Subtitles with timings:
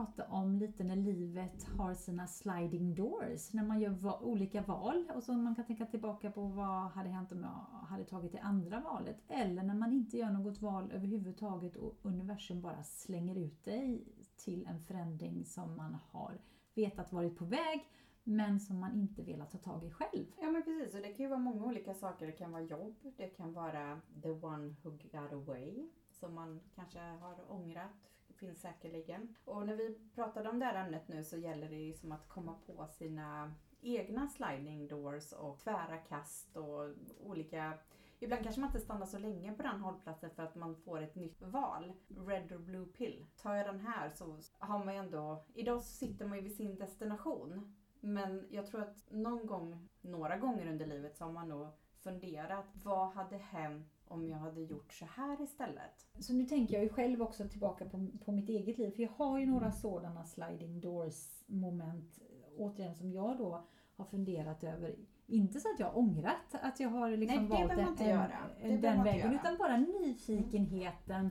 [0.00, 5.10] prata om lite när livet har sina sliding doors, när man gör va olika val
[5.14, 8.38] och så man kan tänka tillbaka på vad hade hänt om jag hade tagit det
[8.38, 13.64] andra valet eller när man inte gör något val överhuvudtaget och universum bara slänger ut
[13.64, 14.04] dig
[14.36, 16.40] till en förändring som man har
[16.74, 17.88] vetat varit på väg
[18.24, 20.26] men som man inte velat ta tag i själv.
[20.40, 22.26] Ja men precis, och det kan ju vara många olika saker.
[22.26, 26.98] Det kan vara jobb, det kan vara the one who got away som man kanske
[26.98, 29.34] har ångrat, finns säkerligen.
[29.44, 32.28] Och när vi pratade om det här ämnet nu så gäller det ju som att
[32.28, 37.78] komma på sina egna sliding doors och tvära kast och olika
[38.22, 41.14] Ibland kanske man inte stannar så länge på den hållplatsen för att man får ett
[41.14, 41.92] nytt val.
[42.08, 43.26] Red or blue pill.
[43.36, 45.44] Tar jag den här så har man ju ändå...
[45.54, 47.76] Idag så sitter man ju vid sin destination.
[48.00, 51.68] Men jag tror att någon gång, några gånger under livet så har man nog
[52.00, 52.66] funderat.
[52.72, 56.06] Vad hade hänt om jag hade gjort så här istället?
[56.18, 58.90] Så nu tänker jag ju själv också tillbaka på, på mitt eget liv.
[58.90, 62.18] För jag har ju några sådana sliding doors moment,
[62.56, 63.64] återigen som jag då
[63.96, 64.96] har funderat över.
[65.26, 68.18] Inte så att jag har ångrat att jag har liksom Nej, valt en,
[68.60, 71.30] en, den vägen, utan bara nyfikenheten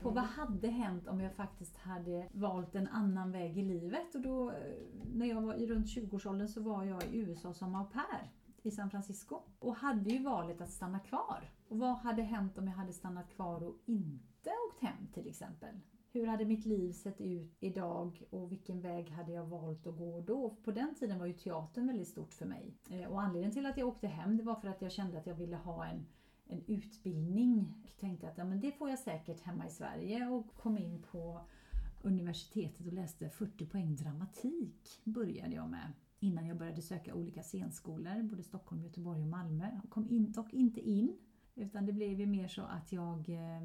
[0.00, 4.14] på vad hade hänt om jag faktiskt hade valt en annan väg i livet.
[4.14, 4.52] Och då,
[5.14, 8.70] när jag var i runt 20-årsåldern så var jag i USA som au pair i
[8.70, 11.50] San Francisco och hade ju valet att stanna kvar.
[11.68, 15.80] Och vad hade hänt om jag hade stannat kvar och inte åkt hem till exempel?
[16.12, 20.20] Hur hade mitt liv sett ut idag och vilken väg hade jag valt att gå
[20.20, 20.56] då?
[20.64, 22.74] På den tiden var ju teatern väldigt stort för mig.
[22.90, 25.26] Eh, och anledningen till att jag åkte hem det var för att jag kände att
[25.26, 26.06] jag ville ha en
[26.48, 27.74] en utbildning.
[27.82, 31.02] Jag tänkte att ja, men det får jag säkert hemma i Sverige och kom in
[31.10, 31.40] på
[32.02, 38.22] universitetet och läste 40 poäng dramatik började jag med innan jag började söka olika scenskolor,
[38.22, 39.70] både Stockholm, Göteborg och Malmö.
[39.82, 41.16] Jag kom in, dock inte in,
[41.58, 43.62] utan det blev ju mer så att jag eh,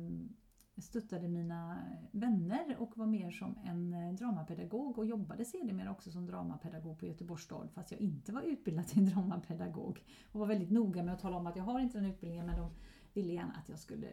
[0.78, 6.26] stöttade mina vänner och var mer som en eh, dramapedagog och jobbade sedermera också som
[6.26, 10.04] dramapedagog på Göteborgs stad fast jag inte var utbildad till dramapedagog.
[10.32, 12.58] Och var väldigt noga med att tala om att jag har inte den utbildningen men
[12.58, 12.72] de
[13.14, 14.10] ville gärna att jag skulle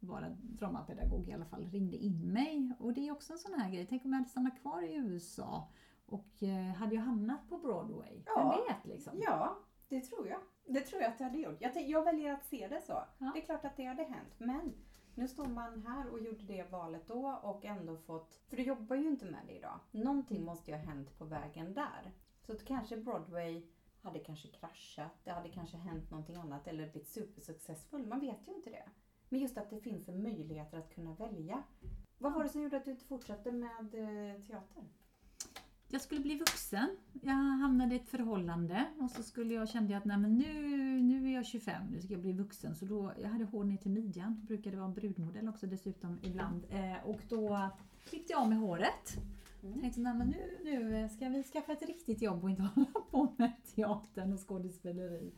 [0.00, 2.72] vara dramapedagog i alla fall, ringde in mig.
[2.78, 4.94] Och det är också en sån här grej, tänk om jag hade stannat kvar i
[4.94, 5.68] USA
[6.06, 8.22] och eh, hade jag hamnat på Broadway?
[8.26, 9.12] Ja, Vem vet liksom?
[9.22, 9.58] Ja,
[9.88, 10.40] det tror jag.
[10.64, 11.60] Det tror jag att jag hade gjort.
[11.60, 12.92] Jag, jag väljer att se det så.
[13.18, 13.30] Ja.
[13.34, 14.34] Det är klart att det hade hänt.
[14.38, 14.72] Men
[15.14, 18.40] nu står man här och gjorde det valet då och ändå fått...
[18.48, 19.80] För du jobbar ju inte med det idag.
[19.90, 22.12] Någonting måste ju ha hänt på vägen där.
[22.46, 23.62] Så att kanske Broadway
[24.02, 28.06] hade kanske kraschat, det hade kanske hänt någonting annat eller blivit supersuccessfull.
[28.06, 28.88] Man vet ju inte det.
[29.28, 31.62] Men just att det finns en möjlighet att kunna välja.
[32.18, 34.84] Vad var det som gjorde att du inte fortsatte med eh, teater?
[35.88, 36.96] Jag skulle bli vuxen.
[37.22, 40.52] Jag hamnade i ett förhållande och så skulle jag kände att nej, men nu,
[41.02, 42.74] nu är jag 25, nu ska jag bli vuxen.
[42.76, 46.18] Så då, jag hade hår ner till midjan, det brukade vara en brudmodell också dessutom
[46.22, 46.64] ibland.
[46.70, 47.70] Eh, och då
[48.08, 49.16] klippte jag av mig håret.
[49.62, 49.80] Mm.
[49.80, 53.34] Tänkte nej, men nu, nu ska vi skaffa ett riktigt jobb och inte hålla på
[53.36, 55.32] med teatern och skådespeleri.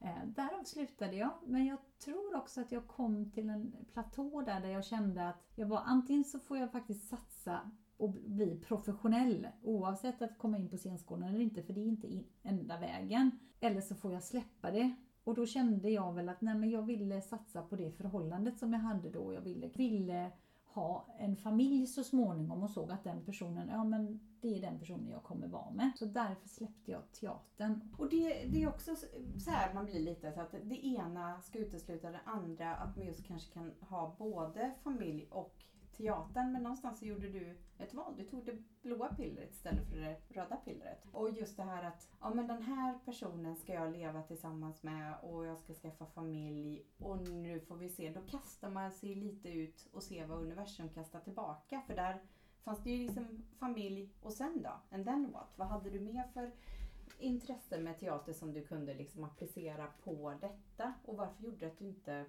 [0.00, 4.60] Eh, därav slutade jag, men jag tror också att jag kom till en platå där,
[4.60, 9.48] där jag kände att jag var antingen så får jag faktiskt satsa och bli professionell
[9.62, 13.30] oavsett att komma in på scenskolan eller inte för det är inte enda vägen.
[13.60, 14.94] Eller så får jag släppa det.
[15.24, 18.72] Och då kände jag väl att nej, men jag ville satsa på det förhållandet som
[18.72, 19.32] jag hade då.
[19.32, 20.30] Jag ville, ville
[20.76, 24.78] ha en familj så småningom och såg att den personen, ja men det är den
[24.78, 25.92] personen jag kommer vara med.
[25.96, 27.80] Så därför släppte jag teatern.
[27.98, 28.96] Och det, det är också
[29.38, 32.74] så här man blir lite så att det ena ska utesluta det andra.
[32.74, 35.64] Att man just kanske kan ha både familj och
[35.96, 38.14] teatern men någonstans så gjorde du ett val.
[38.16, 41.04] Du tog det blåa pillret istället för det röda pillret.
[41.12, 45.14] Och just det här att ja, men den här personen ska jag leva tillsammans med
[45.22, 48.10] och jag ska skaffa familj och nu får vi se.
[48.10, 51.82] Då kastar man sig lite ut och ser vad universum kastar tillbaka.
[51.86, 52.22] För där
[52.64, 54.94] fanns det ju liksom familj och sen då?
[54.96, 55.52] And then what?
[55.56, 56.52] Vad hade du mer för
[57.18, 60.92] intresse med teater som du kunde liksom applicera på detta?
[61.04, 62.24] Och varför gjorde det att du inte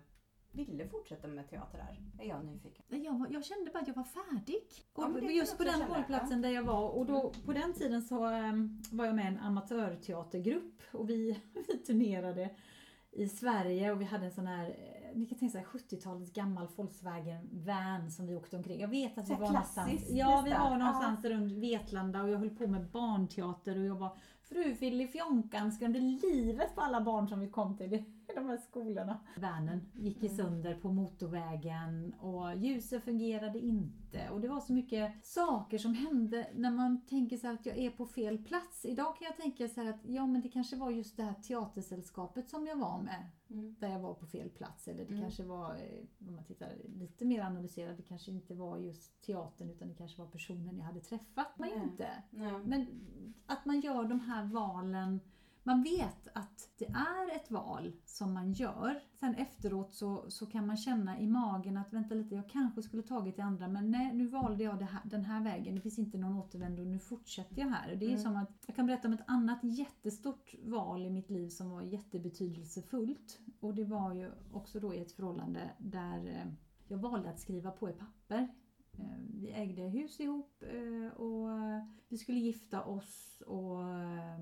[0.66, 2.02] ville fortsätta med teater här?
[2.20, 2.86] Är jag nyfiken.
[3.04, 4.64] Jag, jag kände bara att jag var färdig.
[4.96, 6.90] Ja, just på den hållplatsen där jag var.
[6.90, 11.40] Och då, på den tiden så um, var jag med i en amatörteatergrupp och vi,
[11.68, 12.50] vi turnerade
[13.12, 16.68] i Sverige och vi hade en sån här, eh, ni kan tänka sig 70-talets gammal
[16.76, 18.82] Volkswagen van som vi åkte omkring.
[18.82, 21.30] Jag vet att vi var någonstans, ja, vi var någonstans ja.
[21.30, 24.18] runt Vetlanda och jag höll på med barnteater och jag var
[24.50, 27.94] fru Fjonkan skrämde livet på alla barn som vi kom till.
[27.94, 28.06] i
[28.36, 29.20] de här skolorna.
[29.38, 34.30] Vanen gick i sönder på motorvägen och ljuset fungerade inte.
[34.30, 37.90] Och det var så mycket saker som hände när man tänker så att jag är
[37.90, 38.86] på fel plats.
[38.86, 42.50] Idag kan jag tänka så att ja men det kanske var just det här teatersällskapet
[42.50, 43.26] som jag var med.
[43.50, 43.76] Mm.
[43.80, 44.88] Där jag var på fel plats.
[44.88, 45.22] Eller det Mm.
[45.22, 49.70] kanske var, eh, om man tittar lite mer analyserat, det kanske inte var just teatern
[49.70, 51.48] utan det kanske var personen jag hade träffat.
[51.60, 51.84] Men Nej.
[51.84, 52.24] inte.
[52.32, 52.54] Nej.
[52.66, 52.88] Men
[53.46, 55.20] att man gör de här valen
[55.68, 59.00] man vet att det är ett val som man gör.
[59.20, 63.04] Sen efteråt så, så kan man känna i magen att vänta lite, jag kanske skulle
[63.04, 65.76] tagit det andra men nej, nu valde jag här, den här vägen.
[65.76, 67.96] Det finns inte någon återvändo, nu fortsätter jag här.
[67.96, 68.22] Det är Mm.
[68.22, 71.82] som att, jag kan berätta om ett annat jättestort val i mitt liv som var
[71.82, 73.40] jättebetydelsefullt.
[73.60, 76.52] Och det var ju också då i ett förhållande där eh,
[76.88, 78.48] jag valde att skriva på ett papper.
[78.98, 81.50] Eh, vi ägde hus ihop eh, och
[82.08, 84.40] vi skulle gifta oss och eh,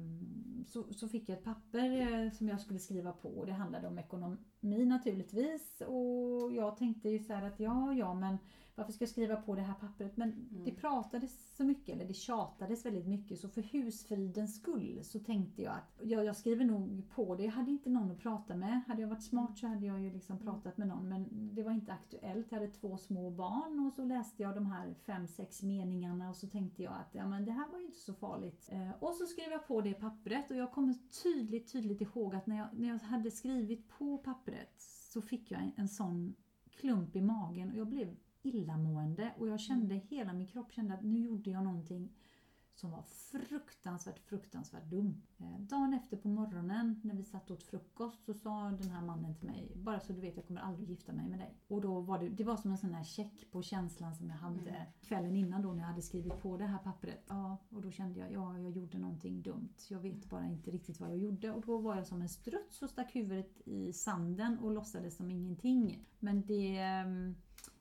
[0.67, 3.29] så, så fick jag ett papper som jag skulle skriva på.
[3.29, 8.13] Och det handlade om ekonomi naturligtvis och jag tänkte ju så här att ja, ja
[8.13, 8.37] men
[8.77, 10.17] varför ska jag skriva på det här pappret?
[10.17, 10.63] Men Mm.
[10.65, 15.61] det pratades så mycket, eller det tjatades väldigt mycket så för husfridens skull så tänkte
[15.61, 17.43] jag att ja, jag skriver nog på det.
[17.43, 18.81] Jag hade inte någon att prata med.
[18.87, 21.71] Hade jag varit smart så hade jag ju liksom pratat med någon men det var
[21.71, 22.51] inte aktuellt.
[22.51, 26.35] Jag hade två små barn och så läste jag de här fem, sex meningarna och
[26.35, 28.69] så tänkte jag att ja, men det här var ju inte så farligt.
[28.71, 32.47] Eh, och så skrev jag på det pappret och jag kommer tydligt, tydligt ihåg att
[32.47, 36.35] när jag, när jag hade skrivit på pappret så fick jag en, en sån
[36.71, 41.03] klump i magen och jag blev illamående och jag kände hela min kropp kände att
[41.03, 42.09] nu gjorde jag någonting
[42.75, 45.21] som var fruktansvärt, fruktansvärt dum.
[45.37, 49.35] Eh, dagen efter på morgonen när vi satt åt frukost så sa den här mannen
[49.35, 51.57] till mig bara så du vet jag kommer aldrig gifta mig med dig.
[51.67, 54.37] Och då var det, det var som en sån här check på känslan som jag
[54.37, 54.87] hade Mm.
[55.01, 57.25] kvällen innan då när jag hade skrivit på det här pappret.
[57.27, 59.73] Ja, och då kände jag ja, jag gjorde någonting dumt.
[59.89, 62.81] Jag vet bara inte riktigt vad jag gjorde och då var jag som en struts
[62.81, 66.05] och stack huvudet i sanden och låtsades som ingenting.
[66.19, 67.35] Men det ehm,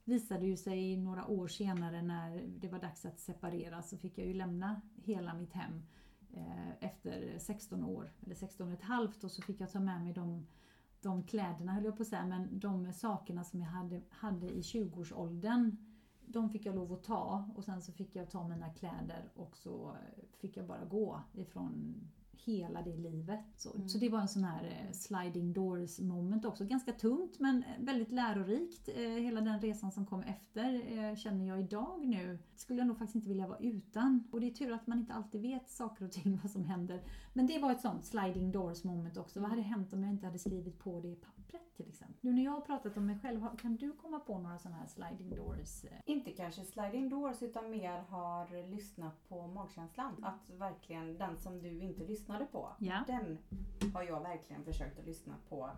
[0.05, 4.27] visade ju sig några år senare när det var dags att separera så fick jag
[4.27, 5.83] ju lämna hela mitt hem
[6.33, 10.03] eh, efter 16 år, eller 16 och ett halvt och så fick jag ta med
[10.03, 10.47] mig de,
[11.01, 14.61] de kläderna höll jag på att säga, men de sakerna som jag hade, hade i
[14.61, 15.77] 20-årsåldern
[16.27, 17.51] de fick jag lov att ta.
[17.57, 19.97] Och sen så fick jag ta mina kläder och så
[20.39, 21.95] fick jag bara gå ifrån
[22.37, 23.41] hela det livet.
[23.57, 23.89] Så, Mm.
[23.89, 26.65] så det var en sån här eh, sliding doors moment också.
[26.65, 28.89] Ganska tungt men väldigt lärorikt.
[28.89, 32.99] Eh, hela den resan som kom efter eh, känner jag idag nu skulle jag nog
[32.99, 34.25] faktiskt inte vilja vara utan.
[34.31, 37.03] Och det är tur att man inte alltid vet saker och ting vad som händer.
[37.33, 39.41] Men det var ett sånt sliding doors moment också.
[39.41, 41.17] Vad hade hänt om jag inte hade skrivit på det i
[41.59, 42.17] pappret till exempel?
[42.21, 44.87] Nu när jag har pratat om mig själv, kan du komma på några sådana här
[44.87, 45.85] sliding doors?
[45.85, 50.25] eh, Inte kanske sliding doors utan mer har lyssnat på magkänslan.
[50.25, 52.69] Att verkligen den som du inte lyssnade på.
[52.79, 53.05] Ja.
[53.07, 53.39] Den
[53.95, 55.71] har jag verkligen försökt att lyssna på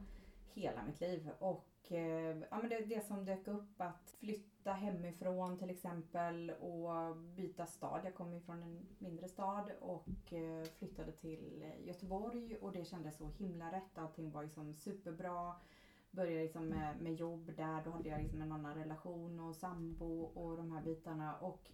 [0.57, 1.31] hela mitt liv.
[1.39, 7.17] Och eh, ja, men det, det som dök upp att flytta hemifrån till exempel och
[7.17, 8.01] byta stad.
[8.05, 13.17] Jag kommer ju från en mindre stad och eh, flyttade till Göteborg och det kändes
[13.17, 13.99] så himla rätt.
[13.99, 15.55] Allting var liksom superbra.
[16.11, 20.23] Började liksom med, med jobb där, då hade jag liksom en annan relation och sambo
[20.23, 21.37] och de här bitarna.
[21.37, 21.71] Och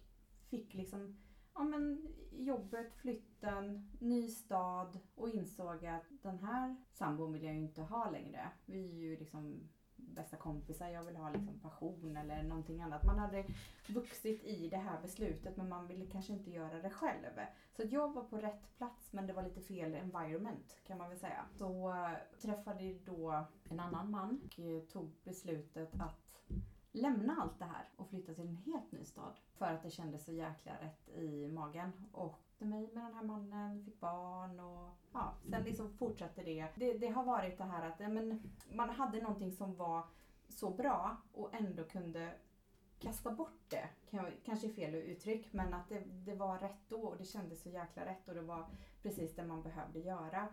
[0.49, 1.17] fick liksom
[1.53, 7.61] ja, men jobbet, flytten, ny stad och insåg att den här sambon vill jag ju
[7.61, 8.51] inte ha längre.
[8.65, 13.05] Vi är ju liksom bästa kompisar, jag vill ha liksom passion eller någonting annat.
[13.05, 13.45] Man hade
[13.87, 17.39] vuxit i det här beslutet men man ville kanske inte göra det själv.
[17.75, 21.09] Så att jag var på rätt plats men det var lite fel environment kan man
[21.09, 21.45] väl säga.
[21.51, 26.22] Så eh, träffade jag då en annan man och eh, tog beslutet att
[26.93, 29.33] lämna allt det här och flytta till en helt ny stad.
[29.53, 31.91] För att det kändes så jäkla rätt i magen.
[32.11, 36.67] Och mig med den här mannen, fick barn och ja, sen liksom fortsatte det.
[36.75, 40.03] Det, det har varit det här att men, man hade någonting som var
[40.49, 42.33] så bra och ändå kunde
[42.99, 43.89] kasta bort det.
[44.09, 47.69] Kan- Kanske fel uttryck men att det, det var rätt då och det kändes så
[47.69, 48.65] jäkla rätt och det var
[49.01, 50.47] precis det man behövde göra.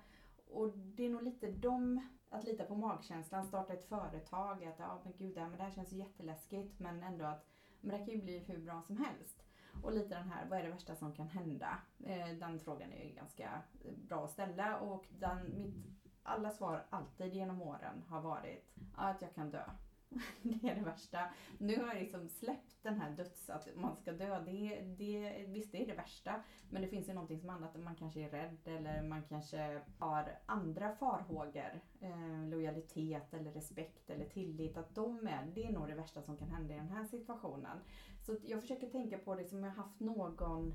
[0.50, 5.00] Och det är nog lite de, att lita på magkänslan, starta ett företag, att ja
[5.04, 7.46] men gud det här, men det här känns ju jätteläskigt men ändå att
[7.80, 9.42] men det kan ju bli hur bra som helst.
[9.82, 11.78] Och lite den här, vad är det värsta som kan hända?
[12.04, 15.74] Eh, den frågan är ju ganska eh, bra att ställa och den, mitt,
[16.22, 19.64] alla svar alltid genom åren har varit att jag kan dö.
[20.42, 21.18] Det är det värsta.
[21.58, 24.40] Nu har jag liksom släppt den här döds, att man ska dö.
[24.40, 26.42] Det, det, visst, det är det värsta.
[26.70, 27.80] Men det finns ju någonting som annat.
[27.80, 31.80] Man kanske är rädd eller man kanske har andra farhågor.
[32.00, 34.76] Eh, lojalitet eller respekt eller tillit.
[34.76, 37.78] Att de är, det är nog det värsta som kan hända i den här situationen.
[38.26, 40.74] Så jag försöker tänka på det som jag haft någon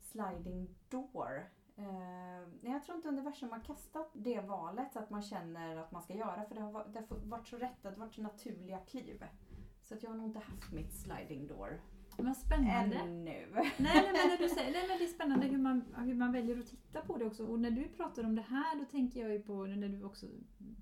[0.00, 5.92] sliding door Eh, jag tror inte universum har kastat det valet att man känner att
[5.92, 8.14] man ska göra för det har, varit, det har varit så rätt, det har varit
[8.14, 9.24] så naturliga kliv.
[9.82, 11.80] Så att jag har nog inte haft mitt sliding door
[12.16, 12.96] Vad spännande.
[12.96, 13.46] ännu.
[13.54, 16.32] Nej, nej, men när du säger, nej, men det är spännande hur man, hur man
[16.32, 17.46] väljer att titta på det också.
[17.46, 20.26] Och när du pratar om det här då tänker jag ju på när du också,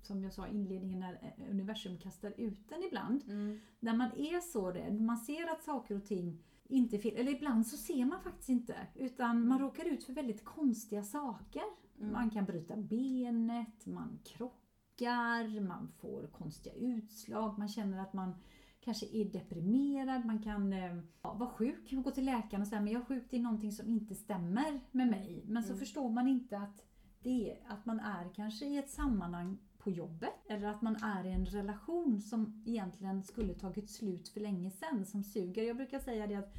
[0.03, 3.23] som jag sa i inledningen, när eh, universum kastar ut den ibland.
[3.27, 3.59] Mm.
[3.79, 7.67] När man är så rädd, man ser att saker och ting inte fel, eller ibland
[7.67, 8.75] så ser man faktiskt inte.
[8.95, 11.63] Utan man råkar ut för väldigt konstiga saker.
[11.99, 12.11] Mm.
[12.11, 18.35] Man kan bryta benet, man krockar, man får konstiga utslag, man känner att man
[18.79, 22.93] kanske är deprimerad, man kan eh, ja, vara sjuk, gå till läkaren och säga men
[22.93, 25.43] jag är sjuk, det är någonting som inte stämmer med mig.
[25.47, 25.79] Men så Mm.
[25.79, 26.85] förstår man inte att,
[27.23, 31.31] det att man är kanske i ett sammanhang på jobbet eller att man är i
[31.31, 35.63] en relation som egentligen skulle tagit slut för länge sedan som suger.
[35.63, 36.53] Jag brukar säga det att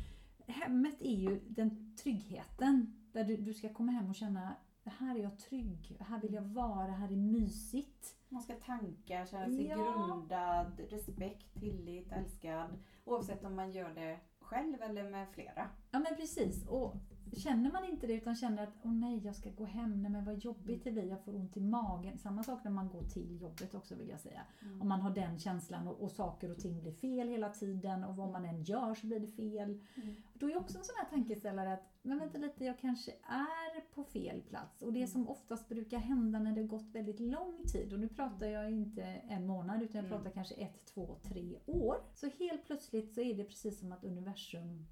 [0.47, 5.17] hemmet är ju den tryggheten där du, du ska komma hem och känna det här
[5.19, 8.17] är jag trygg, här vill jag vara, här är mysigt.
[8.29, 9.77] Man ska tanka, känna sig Ja.
[9.77, 12.79] grundad, respekt, tillit, älskad.
[13.05, 15.69] Oavsett om man gör det själv eller med flera.
[15.91, 16.67] Ja men precis.
[16.69, 16.95] Och
[17.37, 20.25] känner man inte det utan känner att åh nej jag ska gå hem, nej men
[20.25, 22.19] vad jobbigt det blir, jag får ont i magen.
[22.19, 24.43] Samma sak när man går till jobbet också vill jag säga.
[24.81, 28.17] Om man har den känslan och, och saker och ting blir fel hela tiden och
[28.17, 29.81] vad man än gör så blir det fel.
[29.95, 30.15] Mm.
[30.35, 34.05] Då är också en sån här tankeställare att men vänta lite, jag kanske är på
[34.05, 34.83] fel plats.
[34.83, 38.09] Och det som oftast brukar hända när det har gått väldigt lång tid, och nu
[38.09, 40.19] pratar jag inte en månad utan jag Mm.
[40.19, 41.97] pratar kanske ett, två, tre år.
[42.15, 44.87] Så helt plötsligt så är det precis som att universum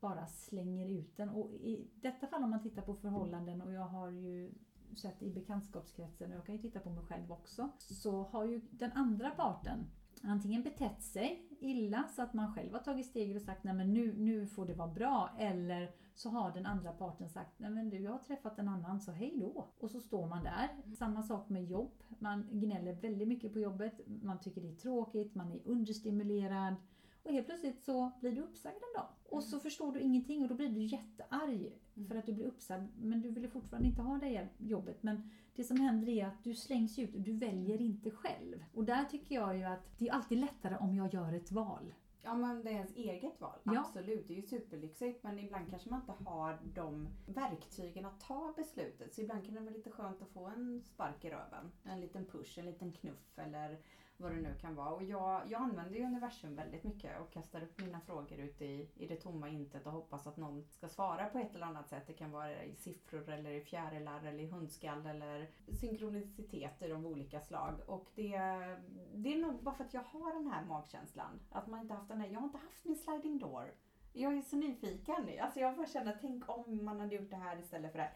[0.00, 1.28] bara slänger ut den.
[1.28, 4.54] Och i detta fall om man tittar på förhållanden och jag har ju
[4.96, 7.70] sett i bekantskapskretsen och jag kan ju titta på mig själv också.
[7.78, 9.86] Så har ju den andra parten
[10.22, 13.94] antingen betett sig illa så att man själv har tagit steget och sagt nej men
[13.94, 15.30] nu, nu får det vara bra.
[15.38, 19.00] Eller så har den andra parten sagt nej men du jag har träffat en annan
[19.00, 19.68] så hej då.
[19.78, 20.94] Och så står man där.
[20.94, 21.92] Samma sak med jobb.
[22.18, 24.00] Man gnäller väldigt mycket på jobbet.
[24.06, 26.74] Man tycker det är tråkigt, man är understimulerad.
[27.22, 29.08] Och helt plötsligt så blir du uppsagd en dag.
[29.28, 31.72] Och så förstår du ingenting och då blir du jättearg
[32.08, 32.88] för att du blir uppsagd.
[32.98, 35.02] Men du vill fortfarande inte ha det jobbet.
[35.02, 38.64] Men det som händer är att du slängs ut och du väljer inte själv.
[38.74, 41.94] Och där tycker jag ju att det är alltid lättare om jag gör ett val.
[42.22, 43.58] Ja men det är ens eget val.
[43.62, 43.80] Ja.
[43.80, 45.22] Absolut, det är ju superlyxigt.
[45.22, 49.14] Men ibland kanske man inte har de verktygen att ta beslutet.
[49.14, 51.72] Så ibland kan det vara lite skönt att få en spark i röven.
[51.84, 53.78] En liten push, en liten knuff eller
[54.20, 54.90] vad det nu kan vara.
[54.90, 58.88] Och jag, jag använder ju universum väldigt mycket och kastar upp mina frågor ut i,
[58.96, 62.06] i det tomma intet och hoppas att någon ska svara på ett eller annat sätt.
[62.06, 65.50] Det kan vara i siffror eller i fjärilar eller i hundskall eller
[65.80, 67.74] synkroniciteter av olika slag.
[67.86, 68.38] Och det,
[69.14, 71.40] det är nog bara för att jag har den här magkänslan.
[71.50, 73.74] Att man inte haft den här, jag har inte haft min sliding door.
[74.12, 75.30] Jag är så nyfiken.
[75.40, 78.14] Alltså jag bara känner, tänk om man hade gjort det här istället för det här.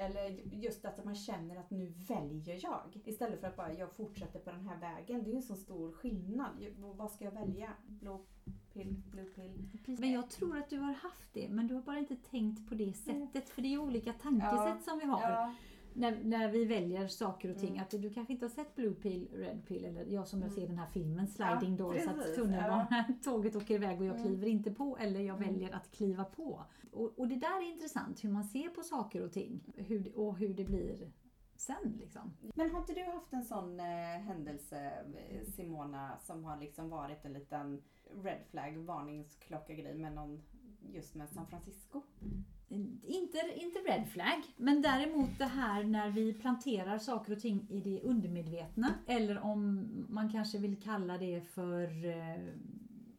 [0.00, 3.00] Eller just att man känner att nu väljer jag.
[3.04, 5.22] Istället för att bara jag fortsätter på den här vägen.
[5.22, 6.66] Det är ju en så stor skillnad.
[6.76, 7.72] Vad ska jag välja?
[7.86, 8.20] Blå
[8.72, 9.68] pill, blue pill?
[10.00, 12.74] Men jag tror att du har haft det, men du har bara inte tänkt på
[12.74, 13.48] det sättet.
[13.48, 15.20] För det är olika tankesätt som vi har.
[15.20, 15.54] Ja,
[16.00, 17.68] När, när vi väljer saker och ting.
[17.70, 17.82] Mm.
[17.82, 20.60] Att du kanske inte har sett Blue Pill, Red Pill eller jag som jag Mm.
[20.60, 22.86] ser den här filmen Sliding Ja, Door så att tunnelbanan,
[23.24, 24.26] tåget åker iväg och jag Mm.
[24.26, 25.48] kliver inte på eller jag Mm.
[25.52, 26.64] väljer att kliva på.
[26.92, 30.36] Och, och det där är intressant hur man ser på saker och ting hur, och
[30.38, 31.10] hur det blir
[31.56, 32.32] sen liksom.
[32.54, 33.86] Men har inte du haft en sån eh,
[34.20, 34.92] händelse
[35.30, 37.82] eh, Simona som har liksom varit en liten
[38.22, 40.42] red flag varningsklocka grej med någon
[40.92, 42.02] just med San Francisco?
[42.70, 43.00] Mm.
[43.02, 47.80] Inte, inte red flag, men däremot det här när vi planterar saker och ting i
[47.80, 48.94] det undermedvetna.
[49.06, 52.54] Eller om man kanske vill kalla det för eh,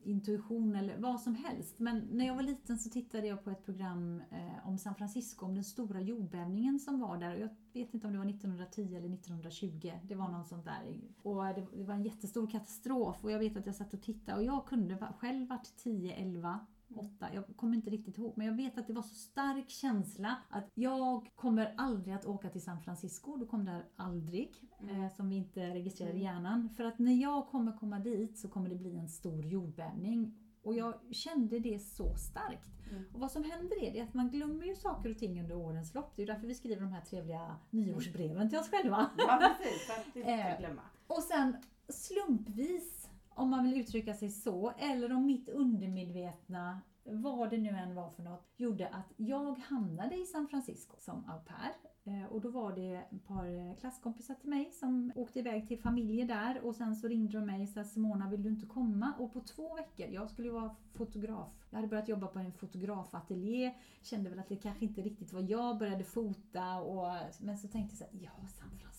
[0.04, 1.80] intuition eller vad som helst.
[1.80, 5.46] Men när jag var liten så tittade jag på ett program eh, om San Francisco,
[5.46, 7.36] om den stora jordbävningen som var där.
[7.36, 9.92] Jag vet inte om det var 1910 eller 1920.
[10.04, 11.00] Det var någon sånt där.
[11.24, 14.44] Och det, var en jättestor katastrof och jag vet att jag satt och tittade och
[14.44, 16.60] jag kunde själv varit 10, 11
[16.96, 20.36] åtta, jag kommer inte riktigt ihåg, men jag vet att det var så stark känsla
[20.50, 25.02] att jag kommer aldrig att åka till San Francisco, då kom det aldrig, Mm.
[25.04, 26.24] eh, som vi inte registrerar i Mm.
[26.24, 26.70] hjärnan.
[26.70, 30.38] För att när jag kommer komma dit så kommer det bli en stor jordbävning.
[30.64, 32.68] Och jag kände det så starkt.
[32.92, 33.04] Mm.
[33.14, 35.94] Och vad som händer är det att man glömmer ju saker och ting under årens
[35.94, 36.16] lopp.
[36.16, 39.10] Det är ju därför vi skriver de här trevliga nyårsbreven till oss själva.
[39.18, 40.82] Ja precis, för att inte Eh, glömma.
[41.08, 41.56] Och sen
[41.90, 43.01] slumpvis,
[43.42, 48.10] om man vill uttrycka sig så, eller om mitt undermedvetna, vad det nu än var
[48.10, 51.74] för något, gjorde att jag hamnade i San Francisco som au pair.
[52.04, 55.80] Eh, och då var det ett par eh, klasskompisar till mig som åkte iväg till
[55.80, 59.14] familjer där och sen så ringde de mig och sa Simona vill du inte komma?
[59.20, 61.50] Och på två veckor, jag skulle ju vara fotograf.
[61.70, 65.42] Jag hade börjat jobba på en fotografateljé, kände väl att det kanske inte riktigt var
[65.42, 68.91] jag, började fota och men så tänkte jag så här, ja San Francisco.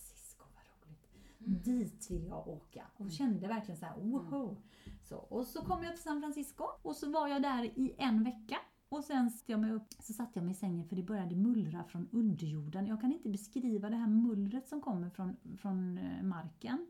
[1.45, 1.61] Mm.
[1.61, 2.83] Dit vill jag åka.
[2.97, 4.57] Och kände verkligen så här, wow.
[5.01, 8.23] Så, och så kom jag till San Francisco och så var jag där i en
[8.23, 8.57] vecka.
[8.89, 11.35] Och sen satte jag mig upp, så satte jag mig i sängen för det började
[11.35, 12.87] mullra från underjorden.
[12.87, 16.87] Jag kan inte beskriva det här mullret som kommer från, från eh, marken.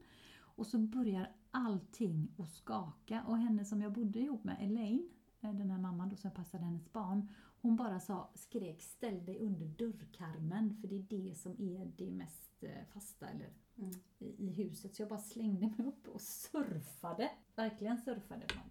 [0.56, 3.24] Och så börjar allting att skaka.
[3.28, 5.10] Och henne som jag bodde ihop med, Elaine,
[5.42, 7.30] eh, den här mamman då som passade hennes barn,
[7.62, 12.12] hon bara sa, skrek ställ dig under dörrkarmen för det är det som är det
[12.12, 12.53] mest
[12.94, 13.92] fasta eller Mm.
[14.20, 14.96] i, i huset.
[14.96, 17.30] Så jag bara slängde mig upp och surfade.
[17.56, 18.70] Verkligen surfade man.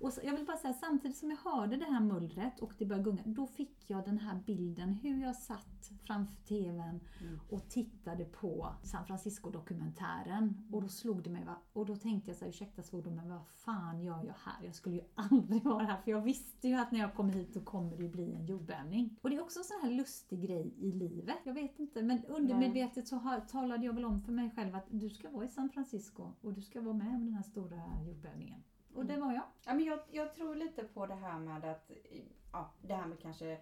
[0.00, 2.86] Och så, jag vill bara säga, samtidigt som jag hörde det här mullret och det
[2.86, 7.40] började gunga, då fick jag den här bilden hur jag satt framför TVn Mm.
[7.50, 10.68] och tittade på San Francisco-dokumentären.
[10.72, 11.56] Och då slog det mig, va?
[11.72, 14.64] och då tänkte jag så här, ursäkta svordomen, vad fan gör jag här?
[14.66, 17.54] Jag skulle ju aldrig vara här, för jag visste ju att när jag kommer hit
[17.54, 19.18] då kommer det bli en jordbävning.
[19.22, 21.38] Och det är också en sån här lustig grej i livet.
[21.44, 24.86] Jag vet inte, men undermedvetet så har, talade jag väl om för mig själv att
[24.90, 27.82] du ska vara i San Francisco och du ska vara med om den här stora
[28.06, 28.62] jordbävningen.
[28.96, 29.44] Och det var jag.
[29.64, 31.90] Ja, men jag, jag tror lite på det här med att
[32.52, 33.58] ja, det här med kanske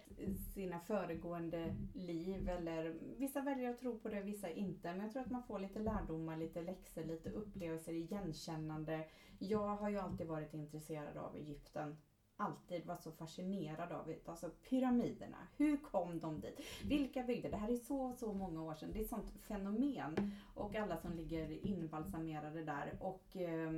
[0.53, 4.91] sina föregående liv eller vissa väljer att tro på det, vissa inte.
[4.91, 9.07] Men jag tror att man får lite lärdomar, lite läxor, lite upplevelser, igenkännande.
[9.39, 11.97] Jag har ju alltid varit intresserad av Egypten.
[12.37, 14.27] Alltid varit så fascinerad av det.
[14.27, 16.59] Alltså pyramiderna, hur kom de dit?
[16.83, 17.49] Vilka byggde?
[17.49, 18.89] Det här är så, så många år sedan.
[18.93, 20.31] Det är ett sånt fenomen.
[20.55, 22.97] Och alla som ligger inbalsamerade där.
[22.99, 23.71] Och eh,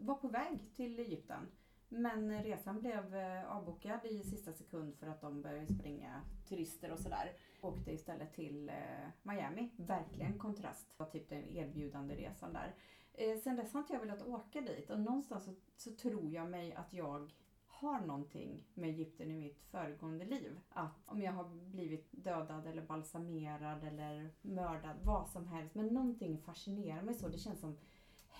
[0.00, 1.48] var på väg till Egypten.
[1.88, 6.98] Men resan blev eh, avbokad i sista sekund för att de började springa turister och
[6.98, 7.32] sådär.
[7.60, 9.70] Åkte istället till eh, Miami.
[9.76, 10.88] Verkligen kontrast.
[10.88, 12.74] Det var typ den erbjudande resan där.
[13.12, 16.50] Eh, sen dess har inte jag velat åka dit och någonstans så, så tror jag
[16.50, 17.30] mig att jag
[17.66, 20.60] har någonting med Egypten i mitt föregående liv.
[20.70, 25.74] Att om jag har blivit dödad eller balsamerad eller mördad, vad som helst.
[25.74, 27.28] Men någonting fascinerar mig så.
[27.28, 27.76] Det känns som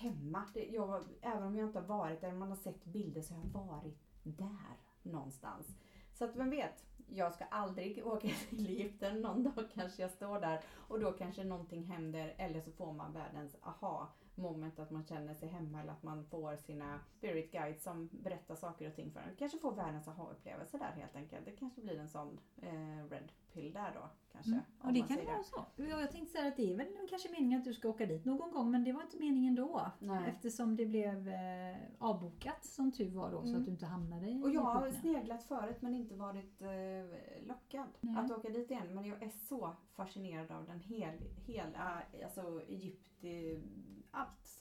[0.01, 0.43] hemma.
[0.53, 3.41] Det, jag, även om jag inte har varit där, man har sett bilder så har
[3.41, 5.67] jag varit där någonstans.
[6.13, 9.21] Så att vem vet, jag ska aldrig åka till Egypten.
[9.21, 13.13] Någon dag kanske jag står där och då kanske någonting händer eller så får man
[13.13, 17.83] världens aha moment att man känner sig hemma eller att man får sina spirit guides
[17.83, 19.35] som berättar saker och ting för en.
[19.37, 21.45] Kanske får världens aha-upplevelse där helt enkelt.
[21.45, 24.51] Det kanske blir en sån eh, red pill där då kanske.
[24.51, 24.63] Mm.
[24.83, 25.65] Och det kan vara så.
[25.75, 28.25] Ja, Jag tänkte säga att det är väl kanske meningen att du ska åka dit
[28.25, 29.91] någon gång men det var inte meningen då.
[29.99, 30.29] Nej.
[30.29, 33.59] Eftersom det blev eh, avbokat som tur var då så Mm.
[33.59, 37.87] att du inte hamnade i Och jag har sneglat förut men inte varit eh, lockad
[37.99, 38.25] Nej.
[38.25, 38.95] att åka dit igen.
[38.95, 43.59] Men jag är så fascinerad av den hel, hela, alltså Egypt, eh,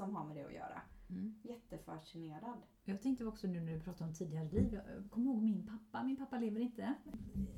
[0.00, 0.82] som har med det att göra.
[1.10, 1.34] Mm.
[1.42, 2.58] Jättefascinerad.
[2.84, 4.74] Jag tänkte också nu när du pratade om tidigare liv.
[4.74, 6.04] Jag kommer ihåg min pappa.
[6.04, 6.94] Min pappa lever inte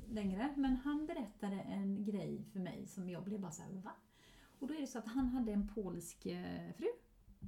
[0.09, 0.53] längre.
[0.57, 3.91] Men han berättade en grej för mig som jag blev bara så här, va?
[4.59, 6.87] Och då är det så att han hade en polsk eh, fru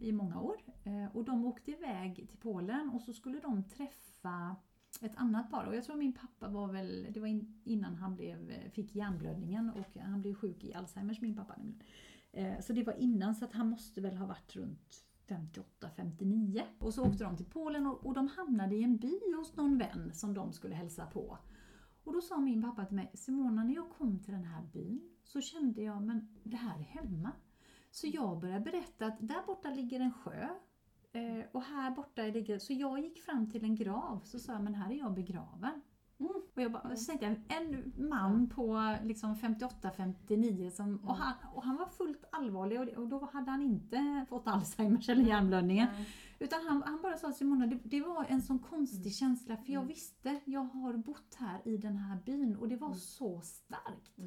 [0.01, 0.57] i många år.
[0.83, 4.55] Eh, Och de åkte iväg till Polen och så skulle de träffa
[5.01, 5.65] ett annat par.
[5.65, 9.69] Och jag tror min pappa var väl, det var in, innan han blev, fick hjärnblödningen
[9.69, 11.81] och han blev sjuk i Alzheimers, min pappa nämligen.
[12.35, 16.61] Eh, så det var innan så att han måste väl ha varit runt 58-59.
[16.79, 19.77] Och så åkte de till Polen och, och de hamnade i en by hos någon
[19.77, 21.37] vän som de skulle hälsa på.
[22.03, 25.09] Och då sa min pappa till mig, Simona när jag kom till den här byn
[25.23, 27.31] så kände jag, men det här är hemma.
[27.91, 30.49] Så jag började berätta att där borta ligger en sjö.
[31.11, 32.59] Eh, och här borta ligger...
[32.59, 35.81] Så jag gick fram till en grav så sa jag, men här är jag begraven.
[36.19, 36.31] Mm.
[36.55, 41.63] Och jag bara, så tänkte jag, en man på liksom 58-59 som, och, han, och
[41.63, 45.87] han var fullt allvarlig och, och då hade han inte fått Alzheimers eller hjärnblödningen.
[45.95, 46.09] Nej.
[46.39, 49.11] Utan han, han bara sa Simona, det, det var en sån konstig Mm.
[49.11, 49.87] känsla för jag Mm.
[49.87, 52.99] visste, jag har bott här i den här byn och det var Mm.
[52.99, 54.17] så starkt.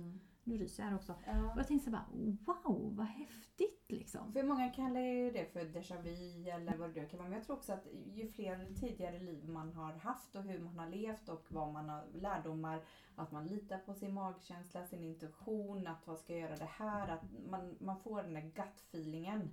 [0.48, 1.14] Nu ryser jag här också.
[1.26, 1.52] Ja.
[1.52, 2.06] Och jag tänkte så bara,
[2.46, 4.32] wow vad häftigt liksom.
[4.32, 7.28] För många kallar ju det för déjà vu eller vad det kan vara.
[7.28, 10.78] Men jag tror också att ju fler tidigare liv man har haft och hur man
[10.78, 12.84] har levt och vad man har lärdomar.
[13.16, 17.08] Att man litar på sin magkänsla, sin intuition, att man ska göra det här.
[17.08, 19.48] Att man, man får den där gut-feelingen.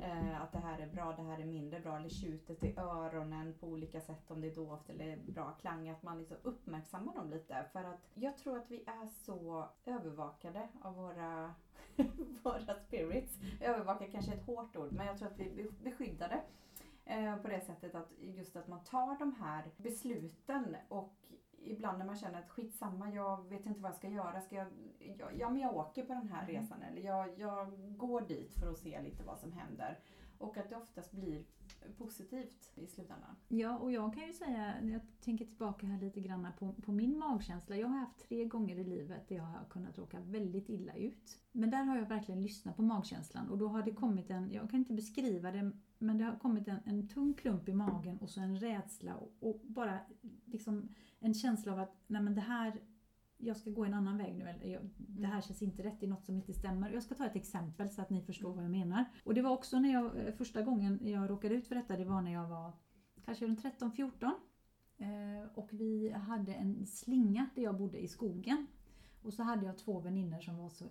[0.00, 1.96] Eh, att det här är bra, det här är mindre bra.
[1.96, 4.30] Eller tjutet i öronen på olika sätt.
[4.30, 5.88] Om det är dovt eller bra klang.
[5.88, 7.64] Att man liksom uppmärksammar dem lite.
[7.72, 11.54] För att jag tror att vi är så övervakade av våra,
[12.42, 13.38] våra spirits.
[13.60, 16.42] Övervaka kanske är ett hårt ord, men jag tror att vi är beskyddade.
[17.04, 21.14] Eh, på det sättet att just att man tar de här besluten och
[21.64, 24.40] ibland när man känner att skitsamma, jag vet inte vad jag ska göra.
[24.40, 24.66] Ska jag,
[25.18, 26.62] jag, ja, men jag åker på den här Mm.
[26.62, 29.98] resan eller jag, jag går dit för att se lite vad som händer.
[30.38, 31.44] Och att det oftast blir
[31.98, 33.36] positivt i slutändan.
[33.48, 37.18] Ja, och jag kan ju säga, jag tänker tillbaka här lite grann på, på min
[37.18, 37.76] magkänsla.
[37.76, 41.38] Jag har haft tre gånger i livet där jag har kunnat råka väldigt illa ut.
[41.52, 44.70] Men där har jag verkligen lyssnat på magkänslan och då har det kommit en, jag
[44.70, 45.72] kan inte beskriva det,
[46.02, 49.32] men det har kommit en, en tung klump i magen och så en rädsla och,
[49.40, 49.98] och bara
[50.44, 50.88] liksom
[51.18, 52.80] en känsla av att nej men det här
[53.44, 56.06] jag ska gå en annan väg nu, eller jag, det här känns inte rätt, det
[56.06, 56.90] är något som inte stämmer.
[56.90, 59.04] Jag ska ta ett exempel så att ni förstår vad jag menar.
[59.24, 62.04] Och det var också när jag, eh, första gången jag råkade ut för detta, det
[62.04, 62.72] var när jag var
[63.24, 64.30] kanske runt 13-14.
[64.98, 68.66] Eh, och vi hade en slinga där jag bodde i skogen.
[69.22, 70.84] Och så hade jag två vänner som var så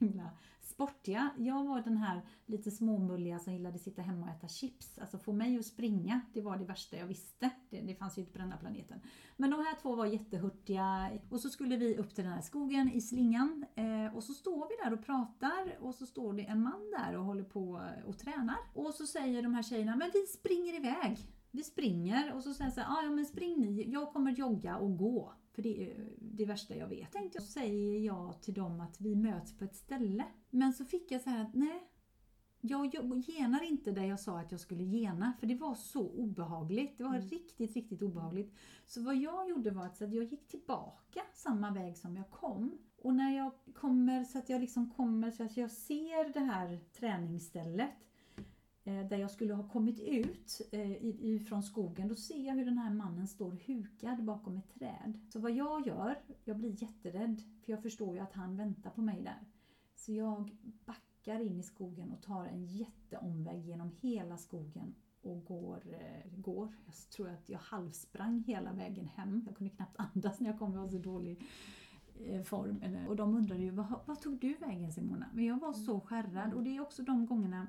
[0.00, 1.30] himla sportiga.
[1.38, 4.98] Jag var den här lite småmulliga som gillade sitta hemma och äta chips.
[4.98, 7.50] Alltså få mig att springa, det var det värsta jag visste.
[7.70, 9.00] Det, det fanns ju inte på den här planeten.
[9.36, 11.10] Men de här två var jättehurtiga.
[11.30, 13.64] Och så skulle vi upp till den här skogen i slingan.
[13.74, 17.16] Eh, och så står vi där och pratar och så står det en man där
[17.18, 18.56] och håller på och tränar.
[18.74, 21.18] Och så säger de här tjejerna, men vi springer iväg.
[21.50, 24.30] Vi springer och så säger jag så här, "Ah, ja men spring ni, jag kommer
[24.30, 25.32] jogga och gå.
[25.60, 27.12] För det är det värsta jag vet.
[27.12, 30.24] Tänkte jag, så säger jag till dem att vi möts på ett ställe.
[30.50, 31.88] Men så fick jag så här att nej,
[32.60, 36.08] jag jag genar inte där jag sa att jag skulle gena för det var så
[36.10, 36.98] obehagligt.
[36.98, 37.28] Det var Mm.
[37.28, 38.54] riktigt, riktigt obehagligt.
[38.86, 42.78] Så vad jag gjorde var att jag gick tillbaka samma väg som jag kom.
[43.02, 46.80] Och när jag kommer så att jag liksom kommer så att jag ser det här
[46.92, 47.90] träningsstället
[48.90, 52.90] där jag skulle ha kommit ut eh, ifrån skogen, då ser jag hur den här
[52.90, 55.20] mannen står hukad bakom ett träd.
[55.32, 59.02] Så vad jag gör, jag blir jätterädd för jag förstår ju att han väntar på
[59.02, 59.46] mig där.
[59.96, 65.82] Så jag backar in i skogen och tar en jätteomväg genom hela skogen och går,
[65.86, 66.74] eh, går.
[66.86, 69.42] Jag tror att jag halvsprang hela vägen hem.
[69.46, 71.42] Jag kunde knappt andas när jag kom, jag var så dålig
[72.26, 73.06] eh, form.
[73.08, 75.26] Och de undrade ju, vad, vad tog du vägen Simona?
[75.34, 77.66] Men jag var så skärrad och det är också de gångerna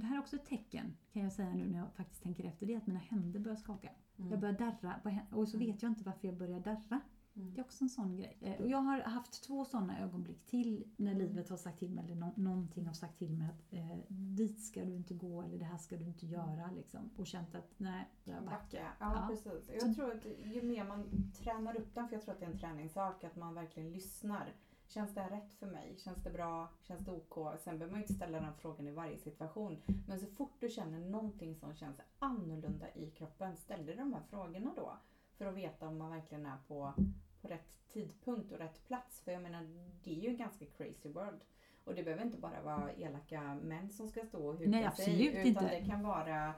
[0.00, 2.66] det här är också ett tecken, kan jag säga nu när jag faktiskt tänker efter,
[2.66, 3.90] det är att mina händer börjar skaka.
[4.16, 7.00] Jag börjar darra på och så vet jag inte varför jag börjar darra.
[7.36, 7.54] Mm.
[7.54, 8.38] Det är också en sån grej.
[8.40, 12.04] Eh, Och jag har haft två sådana ögonblick till när livet har sagt till mig,
[12.04, 15.58] eller nå- någonting har sagt till mig att eh, dit ska du inte gå eller
[15.58, 16.70] det här ska du inte göra.
[16.70, 17.10] Liksom.
[17.16, 18.56] Och känt att nej, jag backar.
[18.60, 18.82] Backa.
[19.00, 19.26] Ja, Ja.
[19.28, 19.70] precis.
[19.82, 22.50] Jag tror att ju mer man tränar upp den, för jag tror att det är
[22.50, 24.52] en träningssak, att man verkligen lyssnar.
[24.94, 25.96] Känns det här rätt för mig?
[25.96, 26.68] Känns det bra?
[26.82, 27.60] Känns det OK?
[27.60, 29.82] Sen behöver man ju inte ställa den frågan i varje situation.
[30.06, 34.22] Men så fort du känner någonting som känns annorlunda i kroppen, ställ dig de här
[34.30, 34.96] frågorna då.
[35.38, 36.92] För att veta om man verkligen är på,
[37.40, 39.20] på rätt tidpunkt och rätt plats.
[39.20, 39.62] För jag menar,
[40.04, 41.40] det är ju en ganska crazy world.
[41.84, 45.26] Och det behöver inte bara vara elaka män som ska stå och huka Nej, sig.
[45.26, 45.80] Utan inte.
[45.80, 46.54] det kan vara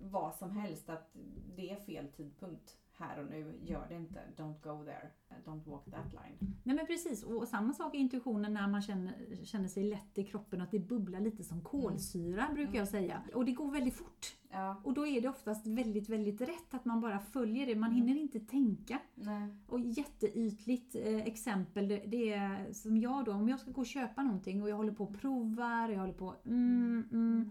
[0.00, 0.88] vad som helst.
[0.88, 1.16] Att
[1.56, 3.54] det är fel tidpunkt här och nu.
[3.62, 4.20] Gör det inte.
[4.36, 5.10] Don't go there.
[5.44, 6.54] Don't walk that line.
[6.62, 10.24] Nej men precis, och samma sak är intuitionen när man känner, känner sig lätt i
[10.24, 13.22] kroppen och att det bubblar lite som kolsyra brukar jag säga.
[13.34, 14.36] Och det går väldigt fort.
[14.50, 17.74] Ja, Och då är det oftast väldigt, väldigt rätt att man bara följer det.
[17.74, 18.06] Man Mm.
[18.06, 18.98] hinner inte tänka.
[19.14, 19.48] nej.
[19.66, 23.86] Och jätteytligt eh, exempel, det, det är som jag då, om jag ska gå och
[23.86, 27.48] köpa någonting och jag håller på och provar, jag håller på mm, mm, eh,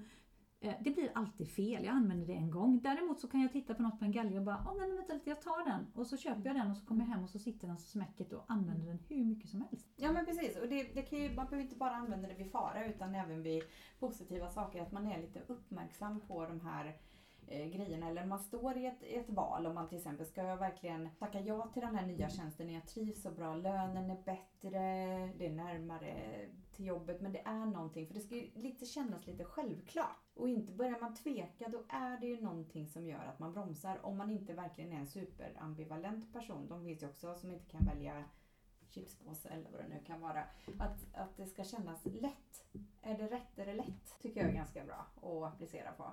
[0.64, 2.80] Eh, det blir alltid fel, jag använder det en gång.
[2.84, 4.98] Däremot så kan jag titta på något på en galge och bara, oh, nej men
[4.98, 5.88] vänta lite, jag tar den.
[5.94, 7.88] Och så köper jag den och så kommer jag hem och så sitter den så
[7.88, 9.88] smäcket och använder den hur mycket som helst.
[9.96, 10.58] Ja men precis.
[10.58, 13.44] Och det, det kan ju, man behöver inte bara använda det vid fara utan även
[13.44, 13.64] vid
[14.00, 14.82] positiva saker.
[14.82, 16.98] Att man är lite uppmärksam på de här
[17.52, 18.10] eh, grejerna.
[18.10, 21.40] Eller man står i ett, ett val om man till exempel ska jag verkligen tacka
[21.40, 23.56] ja till den här nya tjänsten när jag trivs så bra.
[23.56, 24.80] Lönen är bättre,
[25.38, 26.14] det är närmare
[26.72, 27.22] till jobbet.
[27.22, 28.08] Men det är någonting.
[28.08, 30.18] För det ska ju lite kännas lite självklart.
[30.34, 34.06] Och inte börjar man tveka då är det ju någonting som gör att man bromsar.
[34.06, 36.68] Om man inte verkligen är en superambivalent person.
[36.68, 38.24] De finns ju också som inte kan välja
[38.94, 40.44] chipspåse eller vad det nu kan vara.
[40.80, 42.52] Att, att det ska kännas lätt.
[43.04, 44.22] Är det rätt är det lätt.
[44.22, 46.04] Tycker jag är ganska bra att applicera på.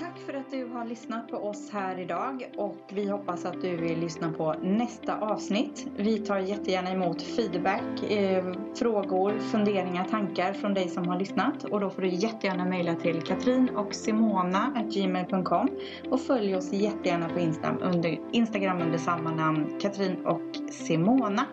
[0.00, 3.76] Tack för att du har lyssnat på oss här idag och vi hoppas att du
[3.76, 5.86] vill lyssna på nästa avsnitt.
[5.96, 11.80] Vi tar jättegärna emot feedback, eh, frågor, funderingar, tankar från dig som har lyssnat och
[11.80, 15.68] då får du jättegärna mejla till katrin och simona.gmail.com
[16.10, 21.46] och följ oss jättegärna på Instagram under, Instagram under samma namn, Katrin och Simona.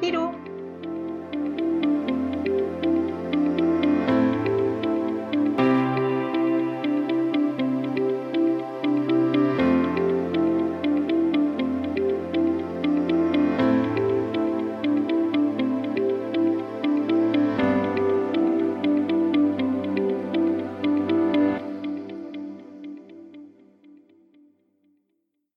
[0.00, 0.27] Pero